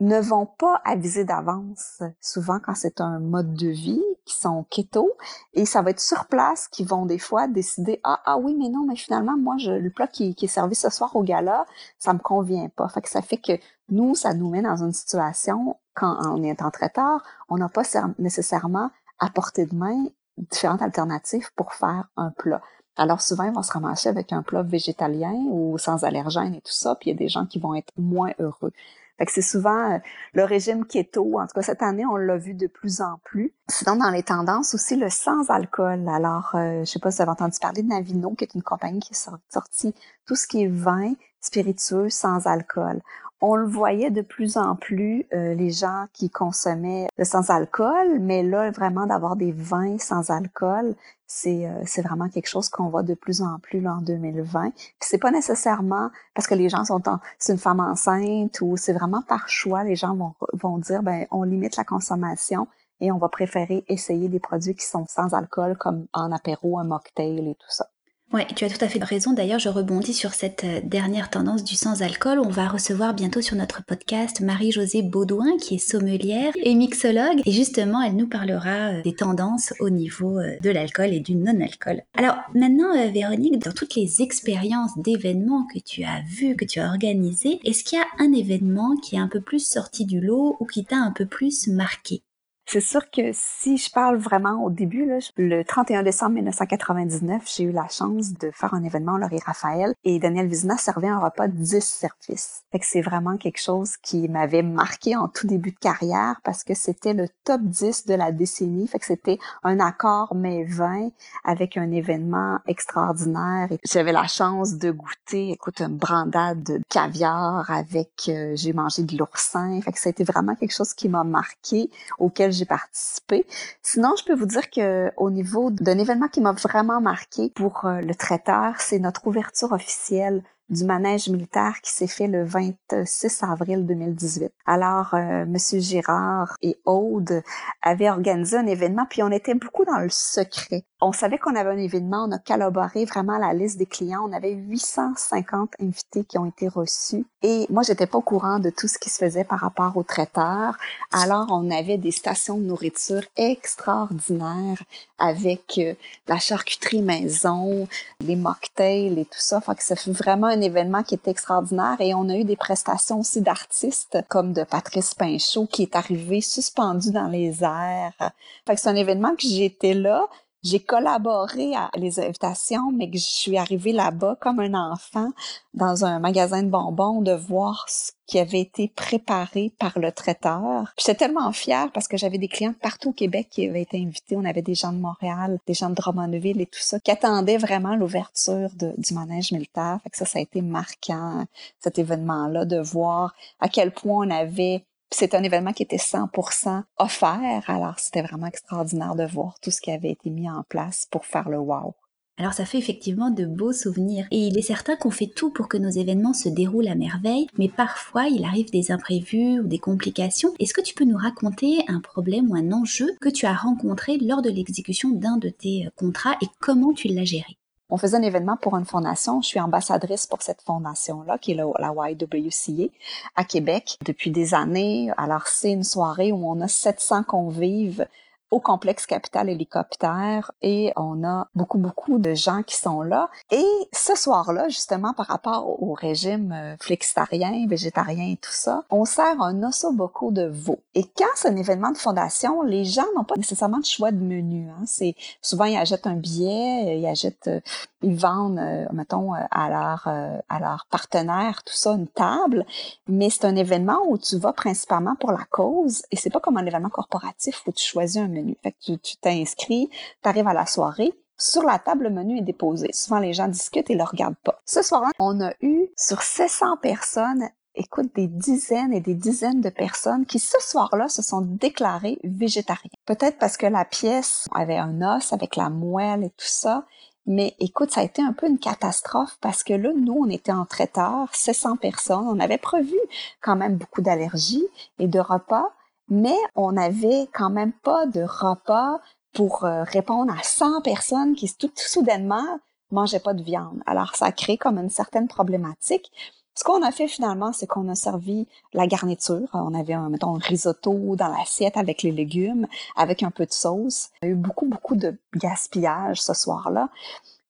[0.00, 5.12] ne vont pas aviser d'avance, souvent quand c'est un mode de vie, qui sont keto,
[5.52, 8.70] et ça va être sur place qu'ils vont des fois décider ah ah oui mais
[8.70, 11.66] non mais finalement moi je, le plat qui, qui est servi ce soir au gala
[11.98, 13.52] ça me convient pas, fait que ça fait que
[13.90, 17.82] nous ça nous met dans une situation quand on est en traiteur, on n'a pas
[18.18, 22.60] nécessairement à portée de main différentes alternatives pour faire un plat.
[22.96, 26.72] Alors souvent, ils vont se ramasser avec un plat végétalien ou sans allergène et tout
[26.72, 28.72] ça, puis il y a des gens qui vont être moins heureux.
[29.18, 29.98] Fait que c'est souvent euh,
[30.32, 31.38] le régime keto.
[31.38, 33.54] En tout cas, cette année, on l'a vu de plus en plus.
[33.68, 36.08] Sinon, dans les tendances aussi, le sans-alcool.
[36.08, 38.62] Alors, euh, je sais pas si vous avez entendu parler de Navino, qui est une
[38.62, 39.94] compagnie qui est sortie
[40.26, 43.00] tout ce qui est vin spiritueux sans alcool
[43.46, 48.70] on le voyait de plus en plus, euh, les gens qui consommaient sans-alcool, mais là,
[48.70, 50.94] vraiment d'avoir des vins sans alcool,
[51.26, 54.70] c'est euh, vraiment quelque chose qu'on voit de plus en plus là, en 2020.
[54.70, 58.78] Puis c'est pas nécessairement parce que les gens sont en, c'est une femme enceinte ou
[58.78, 62.66] c'est vraiment par choix, les gens vont, vont dire, ben on limite la consommation
[63.00, 66.84] et on va préférer essayer des produits qui sont sans alcool comme en apéro, un
[66.84, 67.90] mocktail et tout ça.
[68.34, 69.32] Oui, tu as tout à fait raison.
[69.32, 72.40] D'ailleurs, je rebondis sur cette euh, dernière tendance du sans-alcool.
[72.40, 77.42] On va recevoir bientôt sur notre podcast Marie-Josée Baudouin, qui est sommelière et mixologue.
[77.46, 81.36] Et justement, elle nous parlera euh, des tendances au niveau euh, de l'alcool et du
[81.36, 82.02] non-alcool.
[82.14, 86.88] Alors maintenant, Véronique, dans toutes les expériences d'événements que tu as vues, que tu as
[86.88, 90.56] organisées, est-ce qu'il y a un événement qui est un peu plus sorti du lot
[90.58, 92.24] ou qui t'a un peu plus marqué?
[92.66, 97.64] C'est sûr que si je parle vraiment au début, là, le 31 décembre 1999, j'ai
[97.64, 101.48] eu la chance de faire un événement Laurie Raphaël et Daniel Vizina servait un repas
[101.48, 102.62] de 10 services.
[102.72, 106.64] Fait que c'est vraiment quelque chose qui m'avait marqué en tout début de carrière parce
[106.64, 108.88] que c'était le top 10 de la décennie.
[108.88, 111.10] Fait que c'était un accord mais 20
[111.44, 113.68] avec un événement extraordinaire.
[113.84, 119.16] J'avais la chance de goûter, écoute, une brandade de caviar avec, euh, j'ai mangé de
[119.16, 119.80] l'oursin.
[119.82, 123.46] Fait que c'était vraiment quelque chose qui m'a marqué, auquel j'ai participé.
[123.82, 127.84] Sinon, je peux vous dire que au niveau d'un événement qui m'a vraiment marqué pour
[127.84, 133.42] euh, le traiteur, c'est notre ouverture officielle du manège militaire qui s'est fait le 26
[133.42, 134.52] avril 2018.
[134.66, 137.42] Alors, euh, Monsieur Girard et Aude
[137.82, 140.84] avaient organisé un événement, puis on était beaucoup dans le secret.
[141.00, 144.26] On savait qu'on avait un événement, on a collaboré vraiment la liste des clients.
[144.26, 147.26] On avait 850 invités qui ont été reçus.
[147.42, 150.02] Et moi, j'étais pas au courant de tout ce qui se faisait par rapport aux
[150.02, 150.78] traiteurs.
[151.12, 154.82] Alors, on avait des stations de nourriture extraordinaires
[155.18, 155.94] avec euh,
[156.28, 157.86] la charcuterie maison,
[158.20, 159.60] les mocktails et tout ça.
[159.60, 162.56] Fait que ça fait vraiment un événement qui est extraordinaire et on a eu des
[162.56, 168.32] prestations aussi d'artistes comme de Patrice Pinchot qui est arrivé suspendu dans les airs.
[168.66, 170.28] Fait que c'est un événement que j'étais là,
[170.64, 175.28] j'ai collaboré à les invitations, mais que je suis arrivée là-bas comme un enfant
[175.74, 180.94] dans un magasin de bonbons de voir ce qui avait été préparé par le traiteur.
[180.98, 184.36] J'étais tellement fière parce que j'avais des clients partout au Québec qui avaient été invités.
[184.36, 187.58] On avait des gens de Montréal, des gens de Drummondville et tout ça, qui attendaient
[187.58, 189.98] vraiment l'ouverture du manège militaire.
[190.12, 191.44] Ça, ça a été marquant,
[191.80, 196.82] cet événement-là, de voir à quel point on avait c'est un événement qui était 100%
[196.98, 201.06] offert, alors c'était vraiment extraordinaire de voir tout ce qui avait été mis en place
[201.10, 201.94] pour faire le wow.
[202.36, 205.68] Alors ça fait effectivement de beaux souvenirs et il est certain qu'on fait tout pour
[205.68, 209.78] que nos événements se déroulent à merveille, mais parfois il arrive des imprévus ou des
[209.78, 210.52] complications.
[210.58, 214.18] Est-ce que tu peux nous raconter un problème ou un enjeu que tu as rencontré
[214.18, 217.56] lors de l'exécution d'un de tes contrats et comment tu l'as géré?
[217.90, 219.40] On faisait un événement pour une fondation.
[219.42, 222.90] Je suis ambassadrice pour cette fondation-là, qui est la, YWCA
[223.36, 225.10] à Québec depuis des années.
[225.16, 228.06] Alors, c'est une soirée où on a 700 convives
[228.54, 233.28] au complexe Capital Hélicoptère et on a beaucoup, beaucoup de gens qui sont là.
[233.50, 239.06] Et ce soir-là, justement, par rapport au régime euh, flexitarien, végétarien et tout ça, on
[239.06, 240.78] sert un ossobuco de veau.
[240.94, 244.22] Et quand c'est un événement de fondation, les gens n'ont pas nécessairement de choix de
[244.22, 244.68] menu.
[244.70, 244.84] Hein.
[244.86, 247.60] C'est souvent ils achètent un billet, ils achètent, euh,
[248.02, 250.06] ils vendent, euh, mettons, à leur
[250.48, 252.64] à leur partenaire tout ça une table.
[253.08, 256.56] Mais c'est un événement où tu vas principalement pour la cause et c'est pas comme
[256.56, 259.88] un événement corporatif où tu choisis un menu fait que tu t'inscris,
[260.22, 262.92] tu arrives à la soirée, sur la table, le menu est déposé.
[262.92, 264.60] Souvent, les gens discutent et le regardent pas.
[264.64, 269.68] Ce soir-là, on a eu sur 700 personnes écoute, des dizaines et des dizaines de
[269.68, 272.90] personnes qui, ce soir-là, se sont déclarées végétariennes.
[273.06, 276.86] Peut-être parce que la pièce avait un os avec la moelle et tout ça.
[277.26, 280.52] Mais écoute, ça a été un peu une catastrophe parce que là, nous, on était
[280.52, 282.26] en traiteur, 700 personnes.
[282.28, 282.96] On avait prévu
[283.40, 284.66] quand même beaucoup d'allergies
[284.98, 285.72] et de repas
[286.08, 289.00] mais on n'avait quand même pas de repas
[289.32, 293.82] pour euh, répondre à 100 personnes qui tout, soudainement mangeaient pas de viande.
[293.86, 296.10] Alors ça crée comme une certaine problématique.
[296.56, 299.48] Ce qu'on a fait finalement, c'est qu'on a servi la garniture.
[299.52, 304.10] On avait, mettons, un risotto dans l'assiette avec les légumes, avec un peu de sauce.
[304.22, 306.90] Il y a eu beaucoup, beaucoup de gaspillage ce soir-là.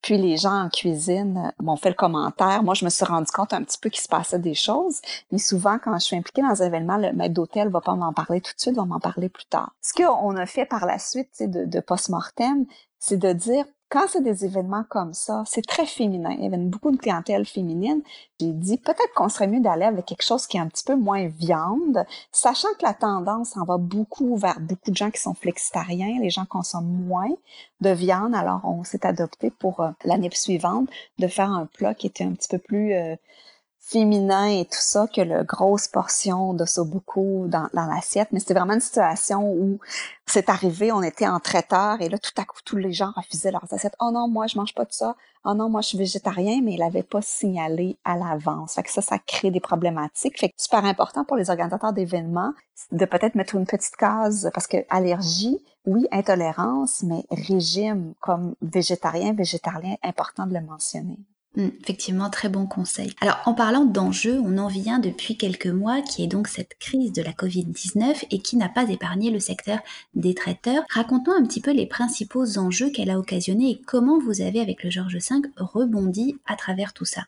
[0.05, 2.63] Puis les gens en cuisine m'ont fait le commentaire.
[2.63, 5.01] Moi, je me suis rendu compte un petit peu qu'il se passait des choses.
[5.33, 8.13] Mais souvent, quand je suis impliquée dans un événement, le maître d'hôtel va pas m'en
[8.13, 9.73] parler tout de suite, va m'en parler plus tard.
[9.81, 12.67] Ce qu'on a fait par la suite de, de post-mortem,
[12.99, 16.31] c'est de dire, quand c'est des événements comme ça, c'est très féminin.
[16.37, 18.03] Il y avait beaucoup de clientèle féminine.
[18.41, 20.97] J'ai dit peut-être qu'on serait mieux d'aller avec quelque chose qui est un petit peu
[20.97, 25.35] moins viande, sachant que la tendance en va beaucoup vers beaucoup de gens qui sont
[25.35, 27.31] flexitariens, les gens consomment moins
[27.83, 28.35] de viande.
[28.35, 30.89] Alors on s'est adopté pour euh, l'année suivante
[31.21, 33.15] de faire un plat qui était un petit peu plus euh,
[33.87, 38.29] féminin et tout ça que le grosse portion de beaucoup dans, dans l'assiette.
[38.33, 39.79] Mais c'était vraiment une situation où
[40.27, 43.51] c'est arrivé, on était en traiteur et là, tout à coup, tous les gens refusaient
[43.51, 43.95] leurs assiettes.
[44.01, 45.17] Oh non, moi, je mange pas de ça.
[45.45, 48.75] Oh non, moi, je suis végétarien, mais il l'avait pas signalé à l'avance.
[48.75, 50.41] Fait que ça, ça crée des problématiques.
[50.41, 52.53] Fait que super important pour les organisateurs d'événements
[52.91, 59.35] de peut-être mettre une petite case parce que allergie, oui, intolérance, mais régime comme végétarien,
[59.35, 61.19] végétarien, important de le mentionner.
[61.57, 63.13] Hmm, effectivement, très bon conseil.
[63.21, 67.13] Alors, en parlant d'enjeux, on en vient depuis quelques mois, qui est donc cette crise
[67.13, 69.79] de la Covid-19 et qui n'a pas épargné le secteur
[70.15, 70.83] des traiteurs.
[70.91, 74.83] Raconte-nous un petit peu les principaux enjeux qu'elle a occasionnés et comment vous avez, avec
[74.83, 77.23] le Georges V, rebondi à travers tout ça.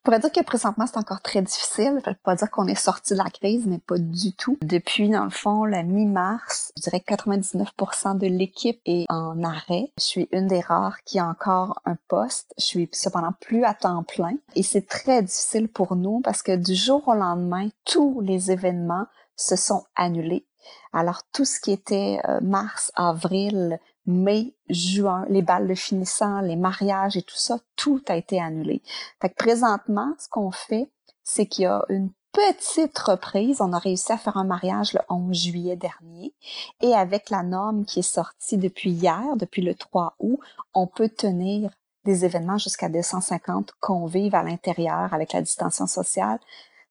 [0.00, 2.00] Je pourrais dire que présentement, c'est encore très difficile.
[2.02, 4.56] Je ne pas dire qu'on est sorti de la crise, mais pas du tout.
[4.62, 9.92] Depuis, dans le fond, la mi-mars, je dirais que 99% de l'équipe est en arrêt.
[9.98, 12.54] Je suis une des rares qui a encore un poste.
[12.56, 14.36] Je suis cependant plus à temps plein.
[14.54, 19.04] Et c'est très difficile pour nous parce que du jour au lendemain, tous les événements
[19.36, 20.46] se sont annulés.
[20.94, 26.56] Alors, tout ce qui était euh, mars, avril, mai, juin, les balles de finissant, les
[26.56, 28.82] mariages et tout ça, tout a été annulé.
[29.20, 30.90] Fait que présentement, ce qu'on fait,
[31.22, 33.60] c'est qu'il y a une petite reprise.
[33.60, 36.32] On a réussi à faire un mariage le 11 juillet dernier.
[36.80, 40.40] Et avec la norme qui est sortie depuis hier, depuis le 3 août,
[40.74, 41.70] on peut tenir
[42.04, 46.38] des événements jusqu'à 250 convives à l'intérieur avec la distanciation sociale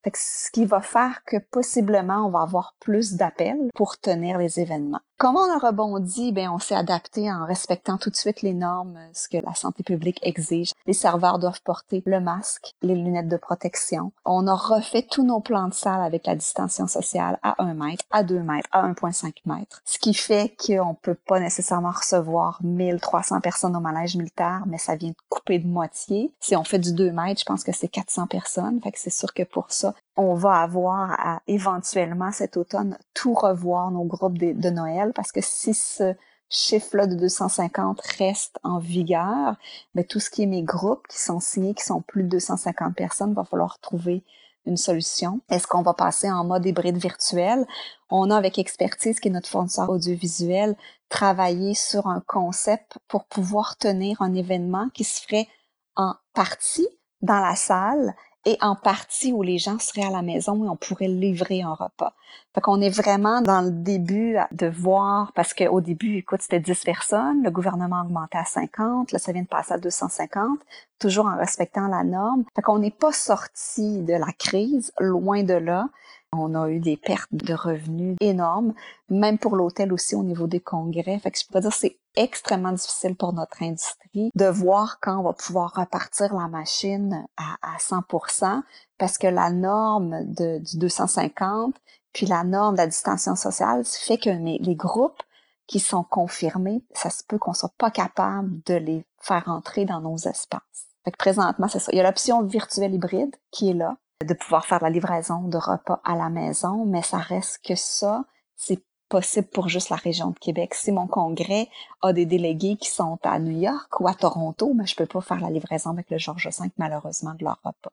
[0.04, 4.60] Fait ce qui va faire que possiblement on va avoir plus d'appels pour tenir les
[4.60, 5.02] événements.
[5.20, 6.32] Comment on a rebondi?
[6.32, 9.84] Ben, on s'est adapté en respectant tout de suite les normes, ce que la santé
[9.84, 10.72] publique exige.
[10.88, 14.14] Les serveurs doivent porter le masque, les lunettes de protection.
[14.24, 18.06] On a refait tous nos plans de salle avec la distanciation sociale à 1 mètre,
[18.12, 19.82] à 2 mètres, à 1,5 mètres.
[19.84, 24.96] Ce qui fait qu'on peut pas nécessairement recevoir 1300 personnes au manège militaire, mais ça
[24.96, 26.34] vient de couper de moitié.
[26.40, 28.80] Si on fait du 2 mètres, je pense que c'est 400 personnes.
[28.82, 33.34] Fait que c'est sûr que pour ça, on va avoir à éventuellement cet automne tout
[33.34, 36.14] revoir nos groupes de, Noël parce que si ce
[36.50, 39.56] chiffre-là de 250 reste en vigueur,
[39.96, 42.30] mais ben, tout ce qui est mes groupes qui sont signés, qui sont plus de
[42.30, 44.26] 250 personnes, va falloir trouver
[44.66, 45.40] une solution.
[45.50, 47.66] Est-ce qu'on va passer en mode hybride virtuel?
[48.10, 50.76] On a avec Expertise, qui est notre fournisseur audiovisuel,
[51.08, 55.48] travaillé sur un concept pour pouvoir tenir un événement qui se ferait
[55.96, 56.88] en partie
[57.22, 60.76] dans la salle et en partie où les gens seraient à la maison et on
[60.76, 62.14] pourrait livrer un repas.
[62.56, 66.84] Fait qu'on est vraiment dans le début de voir, parce qu'au début, écoute, c'était 10
[66.84, 70.60] personnes, le gouvernement a augmenté à 50, là, ça vient de passer à 250,
[71.00, 72.44] toujours en respectant la norme.
[72.56, 75.90] Fait qu'on n'est pas sorti de la crise, loin de là.
[76.32, 78.74] On a eu des pertes de revenus énormes,
[79.10, 81.20] même pour l'hôtel aussi au niveau des congrès.
[81.20, 85.24] Fait que je peux dire c'est extrêmement difficile pour notre industrie de voir quand on
[85.24, 88.62] va pouvoir repartir la machine à, à 100%
[88.98, 91.76] parce que la norme de, du 250
[92.14, 95.22] puis la norme de la distanciation sociale fait que les groupes
[95.70, 100.02] qui sont confirmés, ça se peut qu'on soit pas capable de les faire entrer dans
[100.02, 100.62] nos espaces.
[101.06, 101.92] Fait que présentement, c'est ça.
[101.94, 105.58] Il y a l'option virtuelle hybride qui est là, de pouvoir faire la livraison de
[105.58, 110.32] repas à la maison, mais ça reste que ça, c'est possible pour juste la région
[110.32, 110.74] de Québec.
[110.76, 111.70] Si mon congrès
[112.02, 115.22] a des délégués qui sont à New York ou à Toronto, mais je peux pas
[115.22, 117.92] faire la livraison avec le Georges V, malheureusement, de leur repas.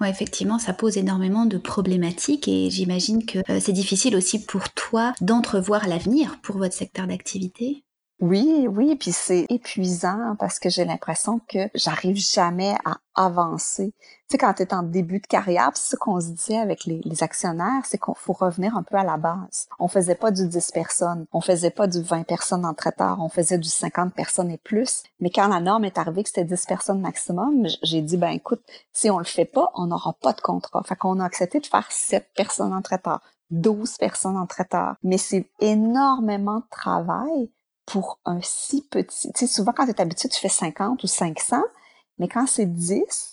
[0.00, 4.70] Ouais, effectivement, ça pose énormément de problématiques et j'imagine que euh, c'est difficile aussi pour
[4.70, 7.84] toi d'entrevoir l'avenir pour votre secteur d'activité.
[8.20, 13.94] Oui, oui, puis c'est épuisant parce que j'ai l'impression que j'arrive jamais à avancer.
[13.96, 17.00] Tu sais, quand tu es en début de carrière, ce qu'on se disait avec les,
[17.22, 19.68] actionnaires, c'est qu'on faut revenir un peu à la base.
[19.78, 23.30] On faisait pas du 10 personnes, on faisait pas du 20 personnes en traiteur, on
[23.30, 25.02] faisait du 50 personnes et plus.
[25.20, 28.60] Mais quand la norme est arrivée que c'était 10 personnes maximum, j'ai dit, ben écoute,
[28.92, 30.82] si on le fait pas, on n'aura pas de contrat.
[30.84, 34.96] Fait qu'on a accepté de faire 7 personnes en traiteur, 12 personnes en traiteur.
[35.02, 37.50] Mais c'est énormément de travail
[37.90, 39.32] pour un si petit.
[39.32, 41.60] Tu sais, souvent, quand tu es habitué, tu fais 50 ou 500,
[42.20, 43.29] mais quand c'est 10,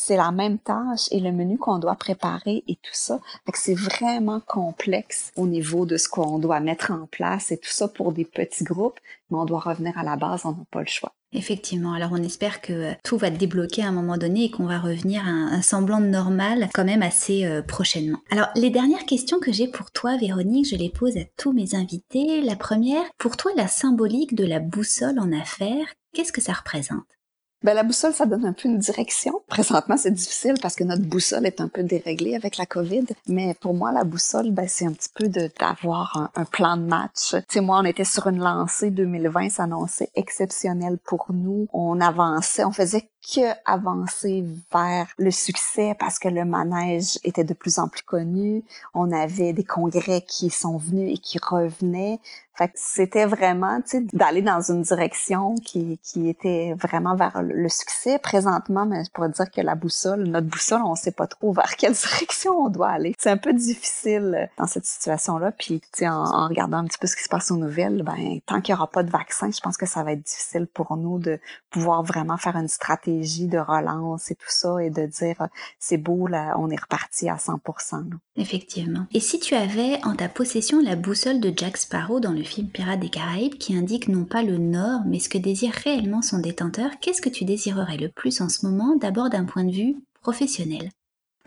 [0.00, 3.20] c'est la même tâche et le menu qu'on doit préparer et tout ça.
[3.44, 7.70] Fait c'est vraiment complexe au niveau de ce qu'on doit mettre en place et tout
[7.70, 10.80] ça pour des petits groupes, mais on doit revenir à la base, on n'a pas
[10.80, 11.12] le choix.
[11.32, 14.66] Effectivement, alors on espère que euh, tout va débloquer à un moment donné et qu'on
[14.66, 18.20] va revenir à un, semblant de normal quand même assez euh, prochainement.
[18.30, 21.74] Alors les dernières questions que j'ai pour toi Véronique, je les pose à tous mes
[21.74, 22.40] invités.
[22.40, 27.17] La première, pour toi la symbolique de la boussole en affaires, qu'est-ce que ça représente?
[27.64, 29.42] Ben, la boussole, ça donne un peu une direction.
[29.48, 33.06] Présentement, c'est difficile parce que notre boussole est un peu déréglée avec la COVID.
[33.26, 37.30] Mais pour moi, la boussole, ben, c'est un petit peu d'avoir un, plan de match.
[37.32, 41.66] Tu sais, moi, on était sur une lancée 2020, ça annonçait exceptionnel pour nous.
[41.72, 47.54] On avançait, on faisait que avancer vers le succès parce que le manège était de
[47.54, 48.64] plus en plus connu.
[48.94, 52.20] On avait des congrès qui sont venus et qui revenaient.
[52.58, 57.68] Fait c'était vraiment, tu sais, d'aller dans une direction qui, qui était vraiment vers le
[57.68, 58.18] succès.
[58.18, 61.76] Présentement, mais je pourrais dire que la boussole, notre boussole, on sait pas trop vers
[61.76, 63.14] quelle direction on doit aller.
[63.16, 65.52] C'est un peu difficile dans cette situation-là.
[65.52, 68.40] Puis, tu sais, en, regardant un petit peu ce qui se passe aux nouvelles, ben,
[68.44, 70.96] tant qu'il y aura pas de vaccin, je pense que ça va être difficile pour
[70.96, 71.38] nous de
[71.70, 76.26] pouvoir vraiment faire une stratégie de relance et tout ça et de dire, c'est beau,
[76.26, 78.10] là, on est reparti à 100%.
[78.36, 79.06] Effectivement.
[79.12, 82.68] Et si tu avais en ta possession la boussole de Jack Sparrow dans le film
[82.68, 86.38] Pirates des Caraïbes qui indique non pas le nord mais ce que désire réellement son
[86.38, 89.96] détenteur, qu'est-ce que tu désirerais le plus en ce moment d'abord d'un point de vue
[90.22, 90.90] professionnel?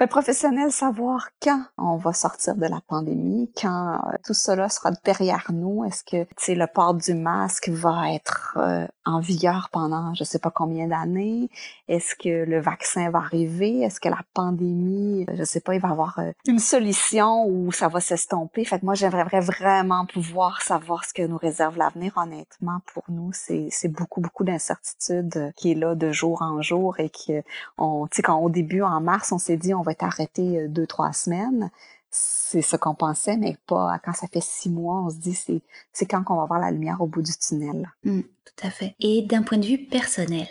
[0.01, 4.89] Ben, professionnel, savoir quand on va sortir de la pandémie, quand euh, tout cela sera
[5.05, 5.85] derrière nous.
[5.85, 10.49] Est-ce que le port du masque va être euh, en vigueur pendant je sais pas
[10.49, 11.51] combien d'années?
[11.87, 13.81] Est-ce que le vaccin va arriver?
[13.81, 17.71] Est-ce que la pandémie, je sais pas, il va y avoir euh, une solution où
[17.71, 18.65] ça va s'estomper?
[18.65, 22.13] Fait que moi, j'aimerais vraiment pouvoir savoir ce que nous réserve l'avenir.
[22.15, 27.11] Honnêtement, pour nous, c'est beaucoup beaucoup d'incertitude qui est là de jour en jour et
[27.11, 27.43] que
[27.77, 30.87] on, quand au début en mars, on s'est dit on va être arrêté euh, deux,
[30.87, 31.69] trois semaines.
[32.09, 35.61] C'est ce qu'on pensait, mais pas quand ça fait six mois, on se dit c'est,
[35.93, 37.89] c'est quand qu'on va voir la lumière au bout du tunnel.
[38.03, 38.95] Mmh, tout à fait.
[38.99, 40.47] Et d'un point de vue personnel,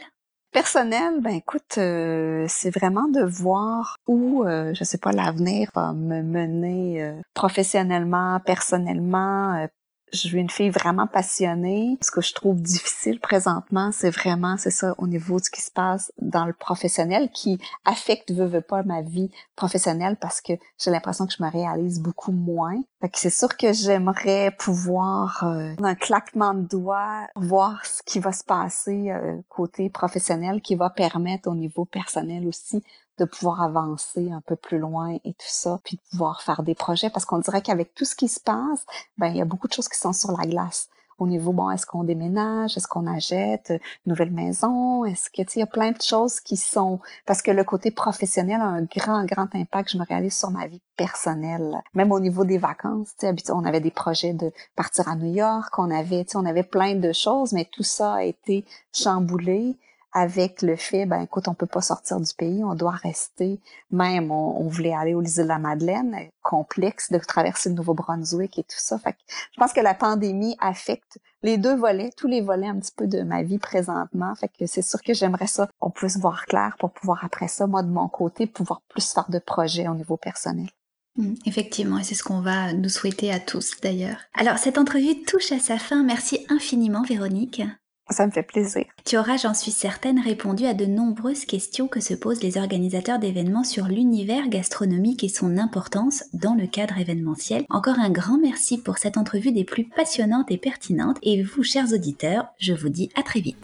[0.53, 5.93] Personnel, ben écoute, euh, c'est vraiment de voir où, euh, je sais pas, l'avenir va
[5.93, 9.68] me mener euh, professionnellement, personnellement,
[10.13, 11.99] je suis une fille vraiment passionnée.
[12.03, 15.61] Ce que je trouve difficile présentement, c'est vraiment, c'est ça, au niveau de ce qui
[15.61, 20.53] se passe dans le professionnel qui affecte, veut, veut pas, ma vie professionnelle parce que
[20.79, 22.81] j'ai l'impression que je me réalise beaucoup moins.
[23.01, 28.21] Fait que c'est sûr que j'aimerais pouvoir, euh, un claquement de doigts, voir ce qui
[28.21, 32.83] va se passer euh, côté professionnel qui va permettre au niveau personnel aussi
[33.21, 36.75] de pouvoir avancer un peu plus loin et tout ça, puis de pouvoir faire des
[36.75, 38.87] projets parce qu'on dirait qu'avec tout ce qui se passe,
[39.18, 40.89] ben il y a beaucoup de choses qui sont sur la glace.
[41.18, 45.59] Au niveau, bon, est-ce qu'on déménage, est-ce qu'on achète une nouvelle maison, est-ce que, tu
[45.59, 48.85] il y a plein de choses qui sont, parce que le côté professionnel a un
[48.85, 51.77] grand, grand impact, je me réalise sur ma vie personnelle.
[51.93, 55.31] Même au niveau des vacances, tu sais, on avait des projets de partir à New
[55.31, 58.64] York, on avait, tu on avait plein de choses, mais tout ça a été
[58.95, 59.77] chamboulé
[60.13, 63.61] avec le fait, ben écoute, on peut pas sortir du pays, on doit rester.
[63.91, 68.63] Même, on, voulait aller aux îles de la Madeleine, complexe de traverser le Nouveau-Brunswick et
[68.63, 68.99] tout ça.
[68.99, 72.79] Fait que je pense que la pandémie affecte les deux volets, tous les volets un
[72.79, 74.35] petit peu de ma vie présentement.
[74.35, 77.67] Fait que c'est sûr que j'aimerais ça, on puisse voir clair pour pouvoir après ça,
[77.67, 80.69] moi de mon côté, pouvoir plus faire de projets au niveau personnel.
[81.17, 84.19] Mmh, effectivement, et c'est ce qu'on va nous souhaiter à tous d'ailleurs.
[84.35, 86.03] Alors, cette entrevue touche à sa fin.
[86.03, 87.63] Merci infiniment, Véronique.
[88.11, 88.85] Ça me fait plaisir.
[89.05, 93.21] Tu auras, j'en suis certaine, répondu à de nombreuses questions que se posent les organisateurs
[93.21, 97.65] d'événements sur l'univers gastronomique et son importance dans le cadre événementiel.
[97.71, 101.19] Encore un grand merci pour cette entrevue des plus passionnantes et pertinentes.
[101.23, 103.57] Et vous, chers auditeurs, je vous dis à très vite.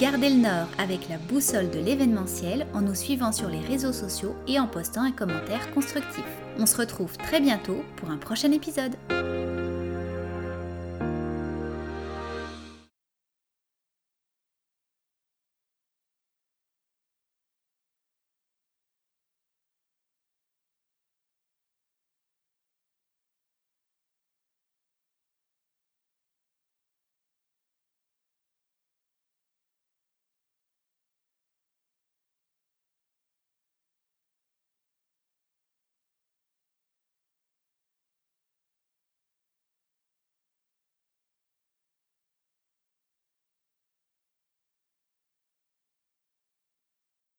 [0.00, 4.34] Gardez le nord avec la boussole de l'événementiel en nous suivant sur les réseaux sociaux
[4.48, 6.24] et en postant un commentaire constructif.
[6.58, 8.96] On se retrouve très bientôt pour un prochain épisode.